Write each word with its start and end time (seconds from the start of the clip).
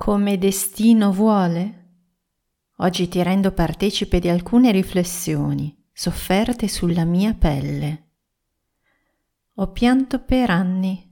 come 0.00 0.38
destino 0.38 1.12
vuole? 1.12 1.88
Oggi 2.78 3.06
ti 3.06 3.22
rendo 3.22 3.52
partecipe 3.52 4.18
di 4.18 4.30
alcune 4.30 4.72
riflessioni 4.72 5.76
sofferte 5.92 6.68
sulla 6.68 7.04
mia 7.04 7.34
pelle. 7.34 8.12
Ho 9.56 9.70
pianto 9.72 10.20
per 10.20 10.48
anni 10.48 11.06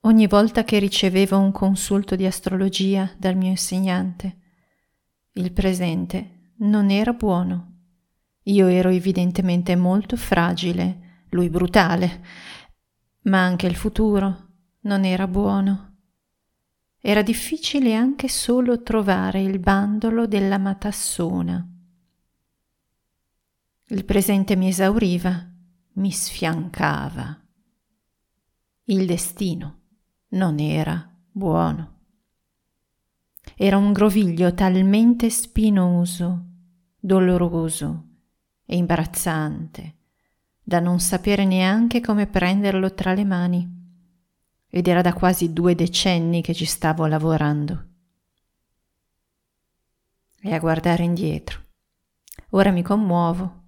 ogni 0.00 0.26
volta 0.26 0.64
che 0.64 0.80
ricevevo 0.80 1.38
un 1.38 1.52
consulto 1.52 2.16
di 2.16 2.26
astrologia 2.26 3.08
dal 3.16 3.36
mio 3.36 3.50
insegnante. 3.50 4.38
Il 5.34 5.52
presente 5.52 6.54
non 6.56 6.90
era 6.90 7.12
buono. 7.12 7.82
Io 8.42 8.66
ero 8.66 8.88
evidentemente 8.88 9.76
molto 9.76 10.16
fragile, 10.16 11.26
lui 11.28 11.48
brutale, 11.48 12.24
ma 13.26 13.44
anche 13.44 13.68
il 13.68 13.76
futuro 13.76 14.48
non 14.80 15.04
era 15.04 15.28
buono. 15.28 15.93
Era 17.06 17.20
difficile 17.20 17.92
anche 17.94 18.28
solo 18.28 18.82
trovare 18.82 19.42
il 19.42 19.58
bandolo 19.58 20.26
della 20.26 20.56
matassona. 20.56 21.68
Il 23.88 24.04
presente 24.06 24.56
mi 24.56 24.68
esauriva, 24.68 25.46
mi 25.96 26.10
sfiancava. 26.10 27.42
Il 28.84 29.04
destino 29.04 29.80
non 30.28 30.58
era 30.58 31.06
buono. 31.30 31.98
Era 33.54 33.76
un 33.76 33.92
groviglio 33.92 34.54
talmente 34.54 35.28
spinoso, 35.28 36.46
doloroso 36.98 38.04
e 38.64 38.76
imbarazzante 38.76 39.96
da 40.62 40.80
non 40.80 41.00
sapere 41.00 41.44
neanche 41.44 42.00
come 42.00 42.26
prenderlo 42.26 42.94
tra 42.94 43.12
le 43.12 43.24
mani. 43.26 43.73
Ed 44.76 44.88
era 44.88 45.02
da 45.02 45.12
quasi 45.12 45.52
due 45.52 45.76
decenni 45.76 46.42
che 46.42 46.52
ci 46.52 46.64
stavo 46.64 47.06
lavorando. 47.06 47.84
E 50.40 50.52
a 50.52 50.58
guardare 50.58 51.04
indietro. 51.04 51.60
Ora 52.50 52.72
mi 52.72 52.82
commuovo. 52.82 53.62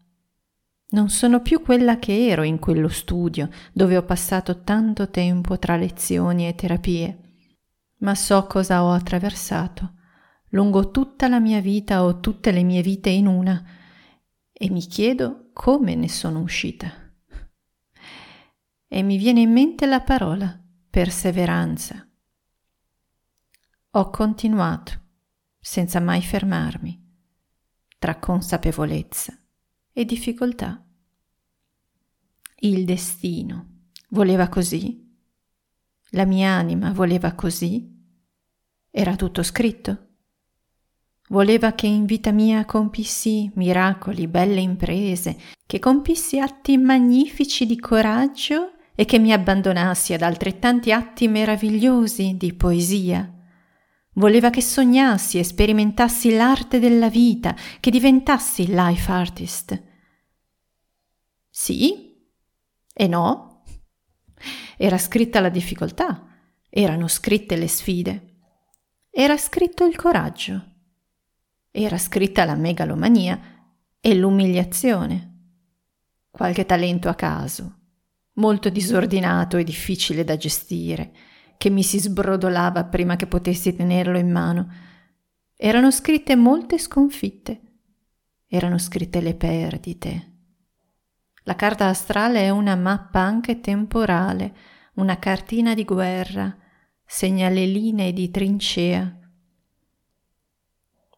Non 0.89 1.09
sono 1.09 1.43
più 1.43 1.63
quella 1.63 2.01
che 2.01 2.27
ero 2.27 2.43
in 2.43 2.59
quello 2.59 2.89
studio 2.89 3.49
dove 3.73 3.97
ho 3.97 4.03
passato 4.03 4.65
tanto 4.65 5.09
tempo 5.09 5.61
tra 5.61 5.77
lezioni 5.77 6.49
e 6.49 6.57
terapie 6.57 7.21
ma 7.99 8.15
so 8.15 8.47
cosa 8.47 8.85
ho 8.85 8.93
attraversato 8.93 9.95
lungo 10.51 10.91
tutta 10.91 11.29
la 11.29 11.41
mia 11.41 11.61
vita 11.61 12.05
o 12.05 12.21
tutte 12.21 12.51
le 12.51 12.63
mie 12.63 12.83
vite 12.83 13.11
in 13.11 13.27
una 13.27 13.65
e 14.53 14.71
mi 14.71 14.81
chiedo 14.81 15.51
come 15.53 15.95
ne 15.95 16.09
sono 16.09 16.41
uscita. 16.41 16.91
E 18.89 19.03
mi 19.03 19.17
viene 19.19 19.41
in 19.41 19.53
mente 19.53 19.87
la 19.87 20.01
parola 20.01 20.66
perseveranza. 20.97 22.09
Ho 23.91 24.09
continuato 24.09 24.93
senza 25.61 26.01
mai 26.01 26.23
fermarmi, 26.23 26.99
tra 27.99 28.19
consapevolezza 28.19 29.39
e 29.93 30.07
difficoltà. 30.07 30.83
Il 32.61 32.87
destino 32.87 33.89
voleva 34.09 34.49
così 34.49 35.07
la 36.13 36.25
mia 36.25 36.53
anima 36.53 36.91
voleva 36.93 37.35
così? 37.35 37.95
Era 38.91 39.17
tutto 39.17 39.43
scritto. 39.43 40.07
Voleva 41.29 41.73
che 41.73 41.89
in 41.89 42.07
vita 42.07 42.33
mia 42.33 42.65
compissi 42.65 43.51
miracoli, 43.57 44.29
belle 44.29 44.61
imprese, 44.61 45.37
che 45.67 45.79
compissi 45.79 46.41
atti 46.41 46.79
magnifici 46.79 47.67
di 47.67 47.79
coraggio 47.79 48.76
e 48.97 49.05
che 49.05 49.19
mi 49.19 49.31
abbandonassi 49.31 50.15
ad 50.15 50.23
altrettanti 50.23 50.91
atti 50.91 51.29
meravigliosi 51.29 52.37
di 52.37 52.55
poesia. 52.55 53.31
Voleva 54.15 54.49
che 54.49 54.63
sognassi 54.63 55.39
e 55.39 55.45
sperimentassi 55.45 56.35
l'arte 56.35 56.81
della 56.81 57.11
vita, 57.11 57.55
che 57.79 57.91
diventassi 57.91 58.67
life 58.69 59.13
artist. 59.13 59.83
Sì? 61.51 62.17
E 62.95 63.07
no? 63.07 63.63
Era 64.79 64.97
scritta 64.97 65.41
la 65.41 65.51
difficoltà, 65.51 66.27
erano 66.71 67.07
scritte 67.09 67.57
le 67.57 67.69
sfide, 67.69 68.37
era 69.11 69.37
scritto 69.37 69.85
il 69.85 69.97
coraggio, 69.97 70.73
era 71.71 71.99
scritta 71.99 72.47
la 72.47 72.55
megalomania 72.55 73.39
e 74.01 74.15
l'umiliazione, 74.15 75.35
qualche 76.31 76.65
talento 76.65 77.11
a 77.11 77.15
caso, 77.15 77.86
molto 78.37 78.69
disordinato 78.69 79.59
e 79.59 79.65
difficile 79.65 80.25
da 80.25 80.37
gestire, 80.37 81.13
che 81.59 81.71
mi 81.71 81.83
si 81.83 81.99
sbrodolava 81.99 82.85
prima 82.85 83.17
che 83.17 83.27
potessi 83.27 83.75
tenerlo 83.75 84.19
in 84.19 84.31
mano. 84.31 84.69
Erano 85.57 85.91
scritte 85.91 86.37
molte 86.37 86.79
sconfitte, 86.79 87.61
erano 88.47 88.79
scritte 88.79 89.21
le 89.21 89.35
perdite, 89.35 90.35
la 91.49 91.55
carta 91.55 91.87
astrale 91.87 92.41
è 92.41 92.51
una 92.51 92.75
mappa 92.75 93.21
anche 93.21 93.61
temporale, 93.61 94.53
una 94.95 95.17
cartina 95.21 95.75
di 95.75 95.85
guerra, 95.85 96.53
segna 97.05 97.49
le 97.49 97.67
linee 97.67 98.13
di 98.13 98.33
trincea. 98.33 99.17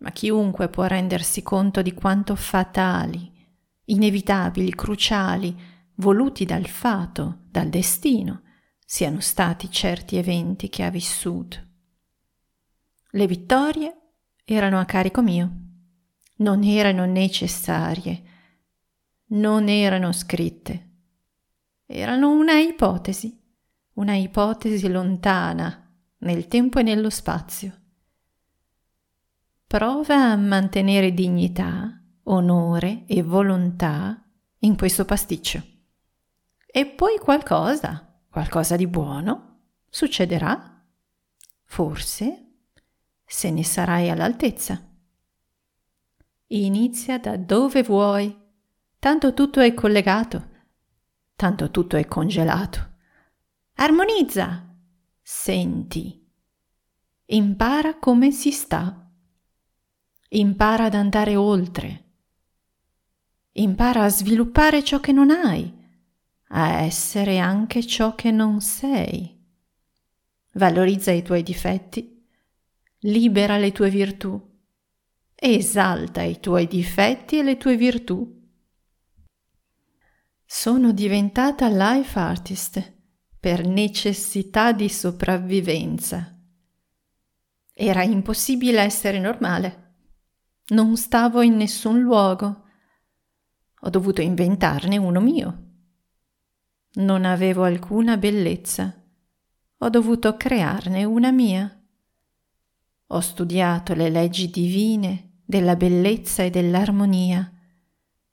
Ma 0.00 0.11
chiunque 0.11 0.69
può 0.69 0.85
rendersi 0.85 1.43
conto 1.43 1.81
di 1.81 1.95
quanto 1.95 2.37
fatali, 2.37 3.33
inevitabili, 3.87 4.75
cruciali, 4.75 5.59
voluti 5.98 6.44
dal 6.44 6.66
fato, 6.66 7.44
dal 7.50 7.69
destino, 7.69 8.42
siano 8.84 9.20
stati 9.20 9.70
certi 9.70 10.16
eventi 10.16 10.69
che 10.69 10.82
ha 10.82 10.91
vissuto. 10.91 11.66
Le 13.10 13.26
vittorie 13.26 13.97
erano 14.44 14.78
a 14.78 14.84
carico 14.84 15.22
mio, 15.22 15.50
non 16.37 16.62
erano 16.62 17.04
necessarie, 17.04 18.22
non 19.28 19.69
erano 19.69 20.12
scritte. 20.12 20.87
Erano 21.87 22.31
una 22.31 22.58
ipotesi, 22.58 23.38
una 23.94 24.14
ipotesi 24.14 24.88
lontana 24.88 25.91
nel 26.19 26.47
tempo 26.47 26.78
e 26.78 26.82
nello 26.82 27.10
spazio. 27.10 27.76
Prova 29.66 30.31
a 30.31 30.37
mantenere 30.37 31.12
dignità, 31.12 32.03
onore 32.25 33.04
e 33.06 33.22
volontà 33.22 34.22
in 34.60 34.76
questo 34.76 35.04
pasticcio. 35.04 35.76
E 36.71 36.87
poi 36.87 37.19
qualcosa, 37.19 38.21
qualcosa 38.29 38.77
di 38.77 38.87
buono, 38.87 39.61
succederà. 39.89 40.84
Forse, 41.65 42.49
se 43.25 43.51
ne 43.51 43.65
sarai 43.65 44.11
all'altezza. 44.11 44.87
Inizia 46.49 47.19
da 47.19 47.37
dove 47.37 47.83
vuoi. 47.83 48.47
Tanto 48.99 49.33
tutto 49.33 49.61
è 49.61 49.73
collegato, 49.75 50.49
tanto 51.37 51.71
tutto 51.71 51.97
è 51.97 52.05
congelato. 52.06 52.97
Armonizza, 53.75 54.75
senti, 55.23 56.29
impara 57.27 57.99
come 57.99 58.33
si 58.33 58.50
sta, 58.50 59.09
impara 60.31 60.87
ad 60.87 60.95
andare 60.95 61.37
oltre, 61.37 62.05
impara 63.53 64.03
a 64.03 64.09
sviluppare 64.09 64.83
ciò 64.83 64.99
che 64.99 65.12
non 65.12 65.31
hai, 65.31 65.78
a 66.48 66.81
essere 66.81 67.38
anche 67.38 67.84
ciò 67.86 68.14
che 68.14 68.31
non 68.31 68.60
sei. 68.60 69.36
Valorizza 70.53 71.10
i 71.10 71.22
tuoi 71.22 71.42
difetti, 71.42 72.26
libera 73.00 73.59
le 73.59 73.72
tue 73.72 73.91
virtù, 73.91 74.41
esalta 75.34 76.22
i 76.22 76.41
tuoi 76.41 76.66
difetti 76.66 77.38
e 77.38 77.42
le 77.42 77.56
tue 77.56 77.76
virtù 77.76 78.37
sono 80.50 80.92
diventata 80.92 81.69
life 81.69 82.19
artist 82.19 82.97
per 83.38 83.66
necessità 83.66 84.72
di 84.72 84.88
sopravvivenza. 84.88 86.34
Era 87.75 88.03
impossibile 88.03 88.81
essere 88.81 89.20
normale. 89.20 89.96
Non 90.69 90.96
stavo 90.96 91.43
in 91.43 91.56
nessun 91.56 92.00
luogo. 92.00 92.64
Ho 93.81 93.90
dovuto 93.90 94.23
inventarne 94.23 94.96
uno 94.96 95.20
mio. 95.20 95.68
Non 96.99 97.25
avevo 97.25 97.62
alcuna 97.62 98.17
bellezza. 98.17 98.93
Ho 99.79 99.89
dovuto 99.89 100.37
crearne 100.37 101.05
una 101.05 101.31
mia. 101.31 101.81
Ho 103.06 103.21
studiato 103.21 103.95
le 103.95 104.11
leggi 104.11 104.50
divine 104.50 105.43
della 105.45 105.77
bellezza 105.77 106.43
e 106.43 106.50
dell'armonia 106.50 107.53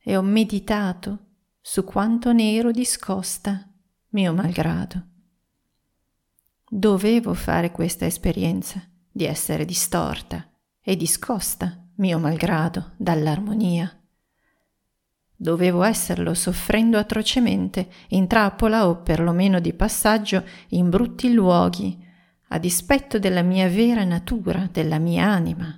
e 0.02 0.18
ho 0.18 0.22
meditato 0.24 1.20
su 1.62 1.84
quanto 1.84 2.34
ne 2.34 2.56
ero 2.56 2.72
discosta, 2.72 3.72
mio 4.10 4.34
malgrado. 4.34 5.10
Dovevo 6.68 7.36
fare 7.36 7.70
questa 7.70 8.06
esperienza 8.06 8.82
di 9.12 9.26
essere 9.26 9.66
distorta 9.66 10.52
e 10.82 10.96
discosta, 10.96 11.88
mio 11.98 12.18
malgrado, 12.18 12.94
dall'armonia. 12.98 14.05
Dovevo 15.38 15.84
esserlo 15.84 16.34
soffrendo 16.34 16.98
atrocemente, 16.98 17.90
in 18.10 18.28
trappola 18.28 18.88
o 18.88 19.02
perlomeno 19.02 19.60
di 19.60 19.74
passaggio 19.74 20.44
in 20.70 20.90
brutti 20.90 21.34
luoghi, 21.34 22.02
a 22.50 22.58
dispetto 22.58 23.20
della 23.20 23.42
mia 23.42 23.68
vera 23.68 24.04
natura, 24.04 24.70
della 24.72 24.98
mia 24.98 25.26
anima. 25.26 25.78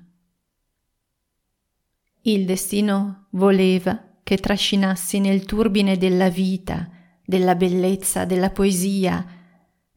Il 2.22 2.46
destino 2.46 3.28
voleva 3.32 4.20
che 4.22 4.38
trascinassi 4.38 5.20
nel 5.20 5.46
turbine 5.46 5.98
della 5.98 6.30
vita, 6.30 6.90
della 7.26 7.56
bellezza, 7.56 8.26
della 8.26 8.50
poesia, 8.50 9.26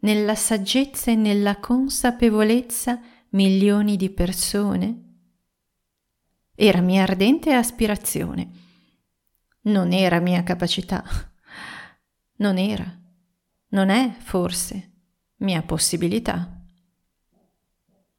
nella 0.00 0.34
saggezza 0.34 1.10
e 1.10 1.16
nella 1.16 1.56
consapevolezza 1.56 3.00
milioni 3.30 3.96
di 3.96 4.08
persone? 4.10 5.04
Era 6.54 6.80
mia 6.80 7.02
ardente 7.02 7.52
aspirazione. 7.52 8.59
Non 9.62 9.92
era 9.92 10.20
mia 10.20 10.42
capacità. 10.42 11.04
Non 12.36 12.56
era. 12.56 12.98
Non 13.68 13.90
è, 13.90 14.16
forse, 14.18 14.92
mia 15.36 15.62
possibilità. 15.62 16.64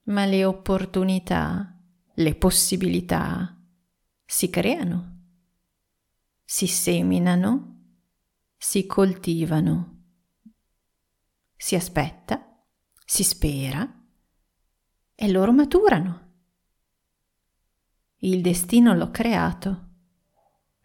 Ma 0.03 0.25
le 0.25 0.45
opportunità, 0.45 1.79
le 2.13 2.35
possibilità 2.35 3.59
si 4.23 4.49
creano, 4.49 5.19
si 6.43 6.67
seminano, 6.67 7.71
si 8.57 8.85
coltivano, 8.85 10.03
si 11.55 11.75
aspetta, 11.75 12.63
si 13.05 13.23
spera 13.23 13.87
e 15.15 15.31
loro 15.31 15.51
maturano. 15.51 16.29
Il 18.17 18.41
destino 18.41 18.93
l'ho 18.93 19.09
creato, 19.11 19.90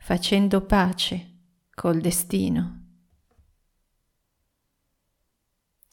facendo 0.06 0.61
pace 0.61 1.32
col 1.75 2.00
destino. 2.00 2.85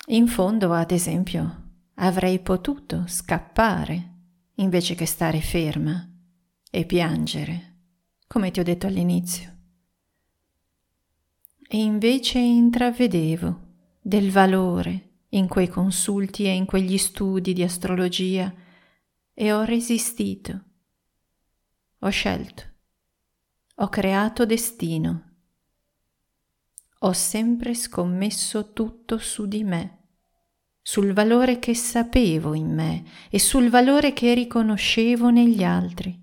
In 0.10 0.28
fondo, 0.28 0.72
ad 0.72 0.92
esempio, 0.92 1.72
avrei 1.96 2.38
potuto 2.38 3.06
scappare 3.08 4.12
invece 4.58 4.94
che 4.94 5.08
stare 5.08 5.42
ferma 5.42 6.08
e 6.70 6.86
piangere, 6.86 7.78
come 8.28 8.52
ti 8.52 8.60
ho 8.60 8.64
detto 8.64 8.86
all'inizio. 8.86 9.52
E 11.68 11.82
invece 11.82 12.38
intravedevo 12.38 13.62
del 14.00 14.30
valore 14.30 15.24
in 15.30 15.48
quei 15.48 15.70
consulti 15.70 16.44
e 16.44 16.54
in 16.54 16.66
quegli 16.66 17.00
studi 17.00 17.52
di 17.52 17.64
astrologia 17.64 18.54
e 19.34 19.52
ho 19.52 19.64
resistito. 19.64 20.64
Ho 22.02 22.10
scelto. 22.10 22.73
Ho 23.78 23.90
creato 23.90 24.46
destino. 24.46 25.32
Ho 27.00 27.12
sempre 27.12 27.74
scommesso 27.74 28.72
tutto 28.72 29.18
su 29.18 29.48
di 29.48 29.64
me, 29.64 30.10
sul 30.80 31.12
valore 31.12 31.58
che 31.58 31.74
sapevo 31.74 32.54
in 32.54 32.72
me 32.72 33.04
e 33.32 33.40
sul 33.40 33.70
valore 33.70 34.14
che 34.14 34.36
riconoscevo 34.36 35.32
negli 35.32 35.64
altri. 35.64 36.18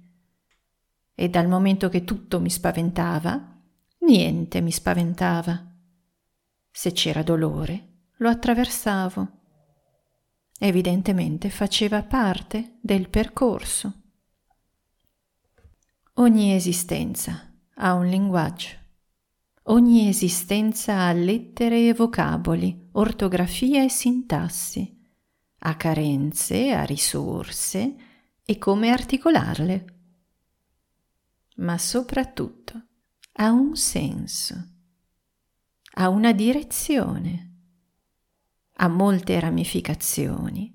E 1.13 1.29
dal 1.29 1.49
momento 1.49 1.89
che 1.89 2.05
tutto 2.05 2.39
mi 2.39 2.51
spaventava, 2.51 3.61
niente 3.99 4.61
mi 4.61 4.71
spaventava. 4.71 5.67
Se 6.71 6.93
c'era 6.93 7.25
dolore, 7.25 8.05
lo 8.19 8.29
attraversavo. 8.29 9.29
Evidentemente 10.61 11.51
faceva 11.51 12.05
parte 12.05 12.79
del 12.81 13.09
percorso. 13.09 14.00
Ogni 16.21 16.53
esistenza 16.53 17.51
ha 17.77 17.95
un 17.95 18.07
linguaggio. 18.07 18.77
Ogni 19.65 20.07
esistenza 20.07 21.07
ha 21.07 21.13
lettere 21.13 21.89
e 21.89 21.95
vocaboli, 21.95 22.89
ortografia 22.93 23.83
e 23.83 23.89
sintassi, 23.89 25.01
ha 25.61 25.77
carenze, 25.77 26.73
ha 26.73 26.85
risorse 26.85 27.97
e 28.45 28.59
come 28.59 28.91
articolarle. 28.91 29.85
Ma 31.57 31.79
soprattutto 31.79 32.83
ha 33.33 33.51
un 33.51 33.75
senso, 33.75 34.69
ha 35.95 36.11
una 36.11 36.33
direzione 36.33 37.55
ha 38.75 38.89
molte 38.89 39.41
ramificazioni, 39.41 40.71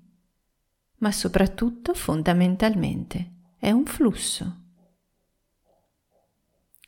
ma 0.97 1.11
soprattutto 1.11 1.93
fondamentalmente 1.93 3.33
è 3.59 3.69
un 3.69 3.85
flusso. 3.85 4.63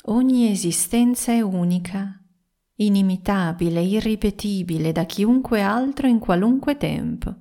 Ogni 0.09 0.49
esistenza 0.49 1.33
è 1.33 1.41
unica, 1.41 2.17
inimitabile, 2.75 3.81
irripetibile 3.81 4.93
da 4.93 5.03
chiunque 5.03 5.61
altro 5.61 6.07
in 6.07 6.19
qualunque 6.19 6.77
tempo. 6.77 7.35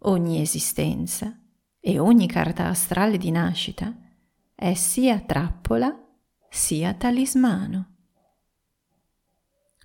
Ogni 0.00 0.40
esistenza 0.40 1.40
e 1.78 2.00
ogni 2.00 2.26
carta 2.26 2.66
astrale 2.66 3.16
di 3.16 3.30
nascita 3.30 3.96
è 4.56 4.74
sia 4.74 5.20
trappola 5.20 5.96
sia 6.50 6.94
talismano. 6.94 7.94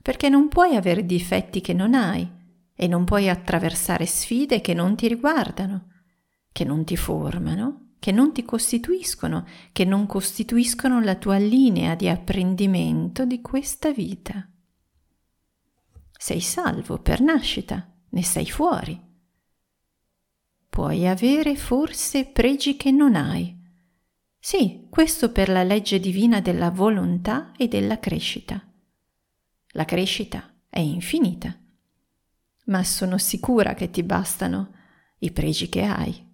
Perché 0.01 0.29
non 0.29 0.47
puoi 0.47 0.75
avere 0.75 1.05
difetti 1.05 1.61
che 1.61 1.73
non 1.73 1.93
hai, 1.93 2.27
e 2.73 2.87
non 2.87 3.05
puoi 3.05 3.29
attraversare 3.29 4.07
sfide 4.07 4.61
che 4.61 4.73
non 4.73 4.95
ti 4.95 5.07
riguardano, 5.07 5.91
che 6.51 6.63
non 6.63 6.83
ti 6.85 6.97
formano, 6.97 7.90
che 8.01 8.11
non 8.11 8.33
ti 8.33 8.43
costituiscono, 8.43 9.45
che 9.71 9.85
non 9.85 10.07
costituiscono 10.07 10.99
la 10.99 11.13
tua 11.13 11.37
linea 11.37 11.93
di 11.93 12.09
apprendimento 12.09 13.25
di 13.25 13.41
questa 13.41 13.91
vita. 13.91 14.49
Sei 16.11 16.41
salvo 16.41 16.97
per 16.97 17.21
nascita, 17.21 17.87
ne 18.09 18.23
sei 18.23 18.49
fuori. 18.49 18.99
Puoi 20.67 21.07
avere 21.07 21.55
forse 21.55 22.25
pregi 22.25 22.75
che 22.75 22.89
non 22.89 23.15
hai. 23.15 23.55
Sì, 24.39 24.87
questo 24.89 25.31
per 25.31 25.49
la 25.49 25.61
legge 25.61 25.99
divina 25.99 26.41
della 26.41 26.71
volontà 26.71 27.51
e 27.55 27.67
della 27.67 27.99
crescita. 27.99 28.67
La 29.73 29.85
crescita 29.85 30.51
è 30.67 30.79
infinita 30.79 31.55
ma 32.71 32.83
sono 32.83 33.17
sicura 33.17 33.73
che 33.73 33.89
ti 33.89 34.01
bastano 34.01 34.73
i 35.19 35.31
pregi 35.31 35.69
che 35.69 35.83
hai. 35.83 36.29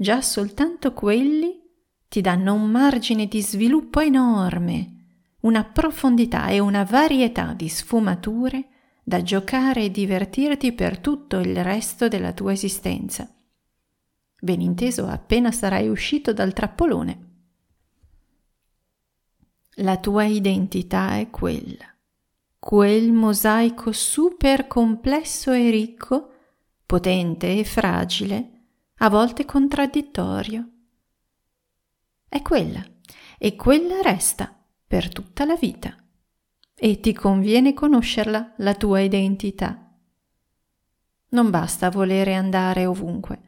Già 0.00 0.22
soltanto 0.22 0.92
quelli 0.92 1.60
ti 2.06 2.20
danno 2.20 2.54
un 2.54 2.70
margine 2.70 3.26
di 3.26 3.42
sviluppo 3.42 3.98
enorme, 3.98 5.06
una 5.40 5.64
profondità 5.64 6.46
e 6.46 6.60
una 6.60 6.84
varietà 6.84 7.52
di 7.52 7.68
sfumature 7.68 8.68
da 9.02 9.22
giocare 9.22 9.84
e 9.84 9.90
divertirti 9.90 10.72
per 10.72 11.00
tutto 11.00 11.40
il 11.40 11.64
resto 11.64 12.06
della 12.06 12.32
tua 12.32 12.52
esistenza. 12.52 13.28
Ben 14.40 14.60
inteso 14.60 15.08
appena 15.08 15.50
sarai 15.50 15.88
uscito 15.88 16.32
dal 16.32 16.52
trappolone. 16.52 17.26
La 19.80 19.96
tua 19.96 20.26
identità 20.26 21.16
è 21.16 21.28
quella 21.28 21.92
quel 22.68 23.12
mosaico 23.12 23.92
super 23.92 24.66
complesso 24.66 25.52
e 25.52 25.70
ricco, 25.70 26.32
potente 26.84 27.58
e 27.58 27.64
fragile, 27.64 28.57
a 28.98 29.10
volte 29.10 29.44
contraddittorio. 29.44 30.68
È 32.28 32.42
quella, 32.42 32.84
e 33.38 33.56
quella 33.56 34.00
resta 34.02 34.54
per 34.86 35.12
tutta 35.12 35.44
la 35.44 35.56
vita. 35.56 35.96
E 36.74 37.00
ti 37.00 37.12
conviene 37.12 37.74
conoscerla, 37.74 38.54
la 38.58 38.74
tua 38.74 39.00
identità. 39.00 39.92
Non 41.30 41.50
basta 41.50 41.90
volere 41.90 42.34
andare 42.34 42.86
ovunque, 42.86 43.40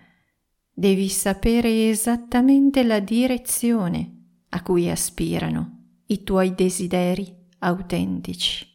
devi 0.73 1.09
sapere 1.09 1.89
esattamente 1.89 2.83
la 2.83 3.01
direzione 3.01 4.17
a 4.51 4.63
cui 4.63 4.91
aspirano 4.91 5.79
i 6.07 6.23
tuoi 6.25 6.55
desideri 6.55 7.33
autentici 7.59 8.71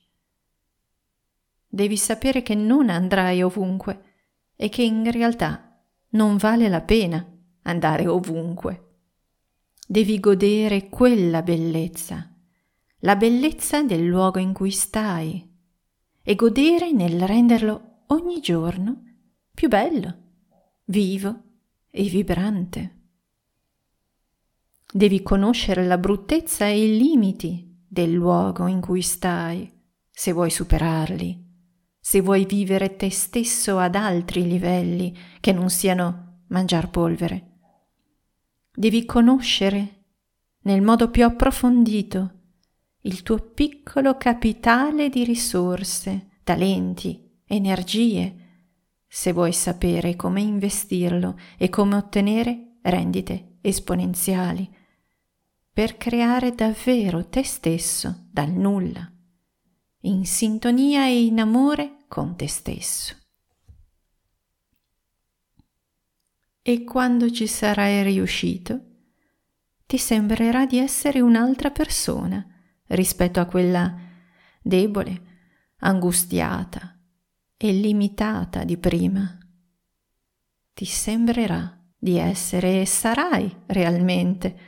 devi 1.75 1.97
sapere 1.97 2.41
che 2.41 2.55
non 2.55 2.89
andrai 2.89 3.43
ovunque 3.43 4.13
e 4.55 4.69
che 4.69 4.81
in 4.81 5.11
realtà 5.11 5.64
non 6.15 6.37
vale 6.37 6.69
la 6.69 6.81
pena 6.81 7.25
andare 7.63 8.07
ovunque. 8.07 8.81
Devi 9.87 10.19
godere 10.19 10.89
quella 10.89 11.41
bellezza, 11.43 12.33
la 12.99 13.15
bellezza 13.15 13.83
del 13.83 14.05
luogo 14.05 14.39
in 14.39 14.53
cui 14.53 14.71
stai, 14.71 15.53
e 16.23 16.35
godere 16.35 16.91
nel 16.91 17.21
renderlo 17.27 18.03
ogni 18.07 18.39
giorno 18.39 19.03
più 19.53 19.67
bello, 19.67 20.17
vivo 20.85 21.43
e 21.91 22.03
vibrante. 22.03 22.93
Devi 24.91 25.21
conoscere 25.21 25.85
la 25.85 25.97
bruttezza 25.97 26.65
e 26.65 26.83
i 26.83 26.97
limiti 26.97 27.83
del 27.87 28.11
luogo 28.11 28.67
in 28.67 28.79
cui 28.79 29.01
stai, 29.01 29.71
se 30.09 30.31
vuoi 30.31 30.49
superarli 30.49 31.44
se 32.07 32.21
vuoi 32.21 32.45
vivere 32.45 32.97
te 32.97 33.09
stesso 33.09 33.79
ad 33.79 33.95
altri 33.95 34.45
livelli 34.47 35.11
che 35.39 35.51
non 35.51 35.71
siano 35.71 36.43
mangiar 36.49 36.91
polvere. 36.91 37.53
Devi 38.71 39.05
conoscere 39.05 40.03
nel 40.65 40.83
modo 40.83 41.09
più 41.09 41.25
approfondito 41.25 42.33
il 43.01 43.23
tuo 43.23 43.39
piccolo 43.39 44.17
capitale 44.17 45.09
di 45.09 45.23
risorse, 45.23 46.27
talenti, 46.43 47.39
energie, 47.47 48.35
Se 49.07 49.33
vuoi 49.33 49.51
sapere 49.51 50.15
come 50.15 50.41
investirlo 50.41 51.39
e 51.57 51.69
come 51.69 51.95
ottenere 51.95 52.77
rendite 52.83 53.57
esponenziali 53.61 54.69
per 55.73 55.97
creare 55.97 56.53
davvero 56.53 57.27
te 57.29 57.43
stesso 57.43 58.27
dal 58.29 58.51
nulla, 58.51 59.11
in 60.05 60.25
sintonia 60.25 61.05
e 61.05 61.25
in 61.25 61.39
amore 61.39 62.05
con 62.07 62.35
te 62.35 62.47
stesso. 62.47 63.15
E 66.61 66.83
quando 66.83 67.29
ci 67.31 67.47
sarai 67.47 68.03
riuscito, 68.03 68.81
ti 69.85 69.97
sembrerà 69.97 70.65
di 70.65 70.77
essere 70.77 71.21
un'altra 71.21 71.69
persona 71.69 72.43
rispetto 72.87 73.39
a 73.39 73.45
quella 73.45 73.95
debole, 74.61 75.21
angustiata, 75.77 76.99
e 77.57 77.71
limitata 77.71 78.63
di 78.63 78.77
prima. 78.77 79.37
Ti 80.73 80.85
sembrerà 80.85 81.79
di 81.97 82.17
essere 82.17 82.81
e 82.81 82.85
sarai 82.85 83.63
realmente 83.67 84.59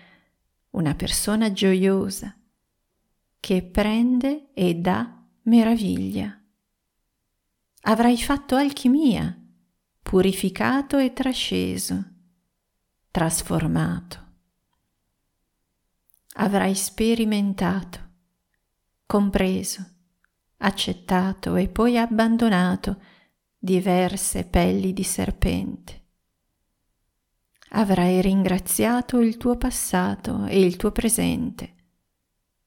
una 0.71 0.95
persona 0.95 1.51
gioiosa 1.51 2.35
che 3.39 3.63
prende 3.63 4.53
e 4.53 4.75
dà 4.75 5.16
meraviglia. 5.47 6.37
Avrai 7.83 8.17
fatto 8.17 8.55
alchimia, 8.55 9.33
purificato 10.01 10.97
e 10.97 11.13
trasceso, 11.13 12.03
trasformato. 13.09 14.25
Avrai 16.33 16.75
sperimentato, 16.75 17.99
compreso, 19.05 19.85
accettato 20.57 21.55
e 21.55 21.69
poi 21.69 21.97
abbandonato 21.97 23.01
diverse 23.57 24.43
pelli 24.43 24.91
di 24.91 25.03
serpente. 25.03 26.05
Avrai 27.69 28.21
ringraziato 28.21 29.21
il 29.21 29.37
tuo 29.37 29.55
passato 29.55 30.45
e 30.45 30.59
il 30.59 30.75
tuo 30.75 30.91
presente. 30.91 31.75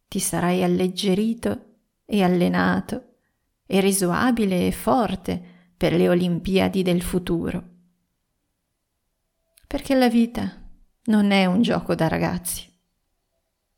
Ti 0.09 0.19
sarai 0.19 0.63
alleggerito 0.63 1.70
e 2.11 2.23
allenato 2.23 3.19
e 3.67 3.81
reso 3.81 4.11
abile 4.11 4.67
e 4.67 4.73
forte 4.73 5.43
per 5.77 5.93
le 5.93 6.09
Olimpiadi 6.09 6.83
del 6.83 7.03
futuro. 7.03 7.69
Perché 9.67 9.95
la 9.95 10.09
vita 10.09 10.61
non 11.05 11.31
è 11.31 11.47
un 11.47 11.63
gioco 11.63 11.95
da 11.95 12.09
ragazzi, 12.09 12.69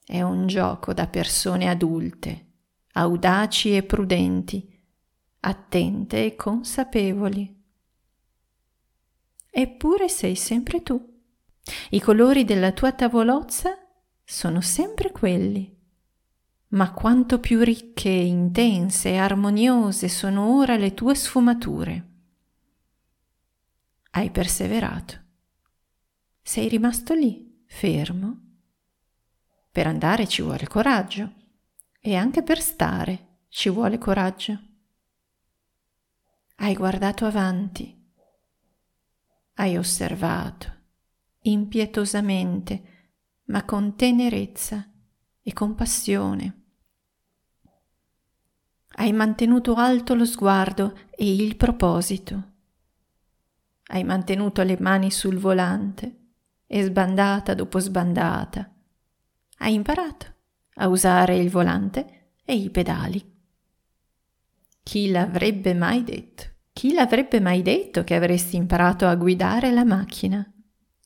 è 0.04 0.22
un 0.22 0.46
gioco 0.46 0.94
da 0.94 1.06
persone 1.06 1.68
adulte 1.68 2.46
audaci 2.92 3.76
e 3.76 3.82
prudenti, 3.82 4.68
attente 5.40 6.26
e 6.26 6.36
consapevoli. 6.36 7.60
Eppure 9.50 10.08
sei 10.08 10.34
sempre 10.36 10.82
tu. 10.82 11.10
I 11.90 12.00
colori 12.00 12.44
della 12.44 12.72
tua 12.72 12.92
tavolozza 12.92 13.78
sono 14.24 14.60
sempre 14.60 15.10
quelli. 15.10 15.80
Ma 16.72 16.92
quanto 16.92 17.38
più 17.38 17.60
ricche, 17.60 18.08
intense 18.08 19.10
e 19.10 19.18
armoniose 19.18 20.08
sono 20.08 20.56
ora 20.56 20.76
le 20.76 20.94
tue 20.94 21.14
sfumature. 21.14 22.08
Hai 24.12 24.30
perseverato. 24.30 25.20
Sei 26.40 26.68
rimasto 26.68 27.12
lì, 27.12 27.64
fermo. 27.66 28.40
Per 29.70 29.86
andare 29.86 30.26
ci 30.26 30.40
vuole 30.40 30.66
coraggio 30.66 31.32
e 32.00 32.14
anche 32.14 32.42
per 32.42 32.60
stare 32.60 33.44
ci 33.48 33.68
vuole 33.68 33.98
coraggio. 33.98 34.58
Hai 36.56 36.74
guardato 36.74 37.26
avanti, 37.26 38.02
hai 39.54 39.76
osservato 39.76 40.80
impietosamente, 41.42 43.10
ma 43.44 43.62
con 43.64 43.94
tenerezza 43.94 44.90
e 45.42 45.52
compassione. 45.52 46.61
Hai 48.94 49.12
mantenuto 49.12 49.74
alto 49.74 50.14
lo 50.14 50.24
sguardo 50.24 50.96
e 51.10 51.34
il 51.34 51.56
proposito. 51.56 52.50
Hai 53.86 54.04
mantenuto 54.04 54.62
le 54.62 54.76
mani 54.80 55.10
sul 55.10 55.38
volante 55.38 56.16
e 56.66 56.82
sbandata 56.82 57.54
dopo 57.54 57.78
sbandata. 57.78 58.70
Hai 59.58 59.74
imparato 59.74 60.26
a 60.74 60.88
usare 60.88 61.36
il 61.36 61.50
volante 61.50 62.34
e 62.44 62.54
i 62.54 62.70
pedali. 62.70 63.30
Chi 64.82 65.10
l'avrebbe 65.10 65.74
mai 65.74 66.02
detto? 66.02 66.44
Chi 66.72 66.92
l'avrebbe 66.92 67.40
mai 67.40 67.62
detto 67.62 68.02
che 68.04 68.14
avresti 68.14 68.56
imparato 68.56 69.06
a 69.06 69.14
guidare 69.14 69.70
la 69.70 69.84
macchina? 69.84 70.46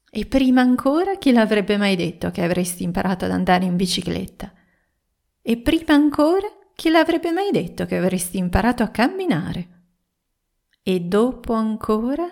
E 0.09 0.27
prima 0.27 0.61
ancora 0.61 1.19
chi 1.19 1.33
l'avrebbe 1.33 1.77
mai 1.77 1.97
detto 1.97 2.31
che 2.31 2.43
avresti 2.43 2.85
imparato 2.85 3.25
ad 3.25 3.33
andare 3.33 3.65
in 3.65 3.77
bicicletta? 3.77 4.53
E 5.43 5.59
prima 5.59 5.93
ancora 5.93 6.47
chi 6.77 6.91
l'avrebbe 6.91 7.33
mai 7.33 7.51
detto 7.51 7.87
che 7.87 7.97
avresti 7.97 8.37
imparato 8.37 8.83
a 8.83 8.89
camminare? 8.89 9.69
E 10.83 11.01
dopo 11.01 11.55
ancora 11.55 12.31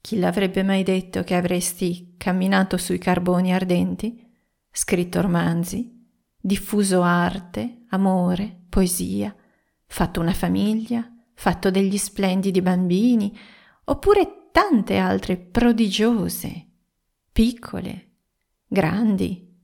chi 0.00 0.18
l'avrebbe 0.18 0.64
mai 0.64 0.82
detto 0.82 1.22
che 1.22 1.36
avresti 1.36 2.16
camminato 2.18 2.76
sui 2.76 2.98
carboni 2.98 3.54
ardenti, 3.54 4.28
scritto 4.68 5.20
romanzi, 5.20 6.08
diffuso 6.36 7.02
arte, 7.02 7.84
amore, 7.90 8.64
poesia, 8.68 9.32
fatto 9.86 10.20
una 10.20 10.32
famiglia, 10.32 11.08
fatto 11.32 11.70
degli 11.70 11.96
splendidi 11.98 12.60
bambini, 12.60 13.32
oppure 13.84 14.48
tante 14.50 14.96
altre 14.96 15.36
prodigiose, 15.36 16.66
piccole, 17.30 18.10
grandi, 18.66 19.56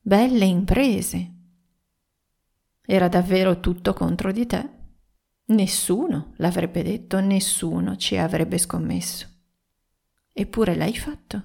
belle 0.00 0.44
imprese. 0.44 1.34
Era 2.92 3.06
davvero 3.06 3.60
tutto 3.60 3.92
contro 3.92 4.32
di 4.32 4.46
te? 4.46 4.68
Nessuno 5.44 6.32
l'avrebbe 6.38 6.82
detto, 6.82 7.20
nessuno 7.20 7.96
ci 7.96 8.16
avrebbe 8.16 8.58
scommesso. 8.58 9.28
Eppure 10.32 10.74
l'hai 10.74 10.98
fatto. 10.98 11.42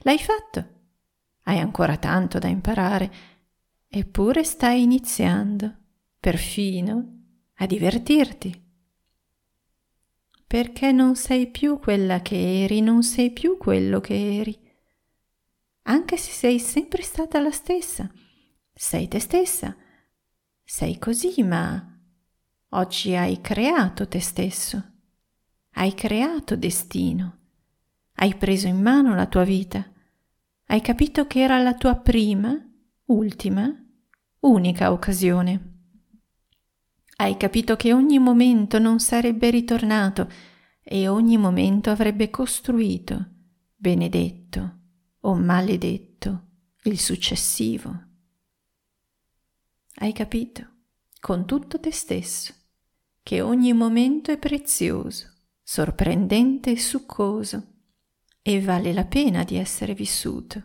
L'hai 0.00 0.18
fatto. 0.18 0.68
Hai 1.44 1.60
ancora 1.60 1.96
tanto 1.96 2.40
da 2.40 2.48
imparare 2.48 3.12
Eppure 3.86 4.42
stai 4.42 4.82
iniziando, 4.82 5.72
perfino, 6.18 7.18
a 7.58 7.66
divertirti. 7.66 8.64
Perché 10.44 10.90
non 10.90 11.14
sei 11.14 11.46
più 11.46 11.78
quella 11.78 12.20
che 12.20 12.64
eri, 12.64 12.80
non 12.80 13.04
sei 13.04 13.30
più 13.30 13.56
quello 13.56 14.00
che 14.00 14.38
eri. 14.40 14.58
Anche 15.82 16.16
se 16.16 16.32
sei 16.32 16.58
sempre 16.58 17.02
stata 17.02 17.38
la 17.38 17.52
stessa, 17.52 18.10
sei 18.74 19.06
te 19.06 19.20
stessa, 19.20 19.76
sei 20.68 20.98
così, 20.98 21.44
ma 21.44 21.96
oggi 22.70 23.14
hai 23.14 23.40
creato 23.40 24.08
te 24.08 24.20
stesso, 24.20 24.82
hai 25.74 25.94
creato 25.94 26.56
destino, 26.56 27.38
hai 28.14 28.34
preso 28.34 28.66
in 28.66 28.82
mano 28.82 29.14
la 29.14 29.26
tua 29.26 29.44
vita, 29.44 29.88
hai 30.66 30.80
capito 30.80 31.28
che 31.28 31.40
era 31.40 31.62
la 31.62 31.74
tua 31.74 31.94
prima 31.94 32.60
ultima, 33.06 33.72
unica 34.40 34.90
occasione. 34.90 35.74
Hai 37.18 37.36
capito 37.36 37.76
che 37.76 37.92
ogni 37.92 38.18
momento 38.18 38.80
non 38.80 38.98
sarebbe 38.98 39.50
ritornato 39.50 40.28
e 40.82 41.06
ogni 41.06 41.38
momento 41.38 41.90
avrebbe 41.90 42.28
costruito, 42.28 43.24
benedetto 43.76 44.78
o 45.20 45.34
maledetto, 45.36 46.42
il 46.82 46.98
successivo. 46.98 48.05
Hai 49.98 50.12
capito, 50.12 50.66
con 51.20 51.46
tutto 51.46 51.80
te 51.80 51.90
stesso, 51.90 52.52
che 53.22 53.40
ogni 53.40 53.72
momento 53.72 54.30
è 54.30 54.36
prezioso, 54.36 55.32
sorprendente 55.62 56.72
e 56.72 56.78
succoso 56.78 57.66
e 58.42 58.60
vale 58.60 58.92
la 58.92 59.06
pena 59.06 59.42
di 59.42 59.56
essere 59.56 59.94
vissuto. 59.94 60.62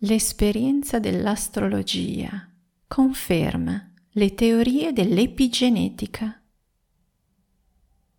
L'esperienza 0.00 0.98
dell'astrologia 0.98 2.46
conferma 2.86 3.90
le 4.10 4.34
teorie 4.34 4.92
dell'epigenetica. 4.92 6.42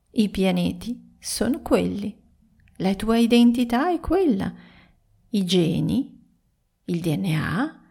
I 0.09 0.29
pianeti 0.29 1.15
sono 1.19 1.61
quelli, 1.61 2.19
la 2.77 2.95
tua 2.95 3.19
identità 3.19 3.91
è 3.91 3.99
quella, 3.99 4.51
i 5.29 5.45
geni, 5.45 6.14
il 6.85 6.99
DNA 6.99 7.83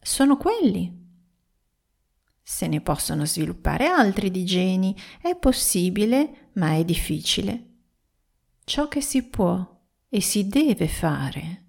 sono 0.00 0.36
quelli. 0.36 0.96
Se 2.42 2.66
ne 2.66 2.80
possono 2.80 3.26
sviluppare 3.26 3.86
altri 3.86 4.30
di 4.30 4.44
geni, 4.44 4.96
è 5.20 5.36
possibile, 5.36 6.50
ma 6.54 6.74
è 6.74 6.84
difficile. 6.84 7.64
Ciò 8.64 8.88
che 8.88 9.00
si 9.00 9.24
può 9.24 9.76
e 10.08 10.20
si 10.20 10.46
deve 10.46 10.88
fare 10.88 11.64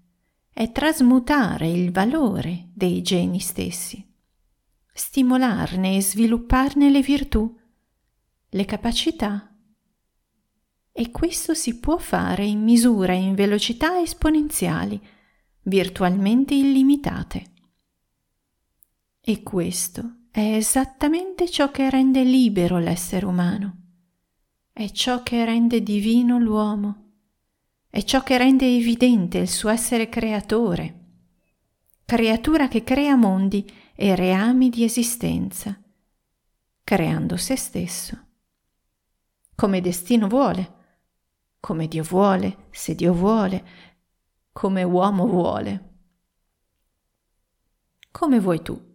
è 0.52 0.70
trasmutare 0.72 1.68
il 1.68 1.90
valore 1.90 2.68
dei 2.74 3.02
geni 3.02 3.40
stessi, 3.40 4.06
stimolarne 4.92 5.96
e 5.96 6.02
svilupparne 6.02 6.90
le 6.90 7.02
virtù, 7.02 7.58
le 8.48 8.64
capacità. 8.64 9.54
E 10.92 11.10
questo 11.10 11.54
si 11.54 11.78
può 11.78 11.98
fare 11.98 12.44
in 12.44 12.62
misura 12.62 13.12
e 13.12 13.16
in 13.16 13.34
velocità 13.34 14.00
esponenziali, 14.00 15.00
virtualmente 15.70 16.52
illimitate. 16.52 17.44
E 19.20 19.42
questo 19.42 20.16
è 20.32 20.56
esattamente 20.56 21.48
ciò 21.48 21.70
che 21.70 21.88
rende 21.88 22.24
libero 22.24 22.78
l'essere 22.78 23.24
umano, 23.24 23.76
è 24.72 24.90
ciò 24.90 25.22
che 25.22 25.44
rende 25.44 25.82
divino 25.82 26.38
l'uomo, 26.38 27.12
è 27.88 28.02
ciò 28.02 28.22
che 28.22 28.36
rende 28.36 28.66
evidente 28.66 29.38
il 29.38 29.48
suo 29.48 29.70
essere 29.70 30.08
creatore, 30.08 30.98
creatura 32.04 32.66
che 32.66 32.82
crea 32.82 33.14
mondi 33.14 33.64
e 33.94 34.16
reami 34.16 34.70
di 34.70 34.82
esistenza, 34.82 35.80
creando 36.82 37.36
se 37.36 37.54
stesso, 37.54 38.26
come 39.54 39.80
destino 39.80 40.26
vuole, 40.26 40.78
come 41.60 41.86
Dio 41.86 42.02
vuole, 42.02 42.68
se 42.70 42.94
Dio 42.94 43.12
vuole, 43.12 43.89
come 44.52 44.82
uomo 44.82 45.26
vuole. 45.26 45.88
Come 48.10 48.40
vuoi 48.40 48.62
tu. 48.62 48.89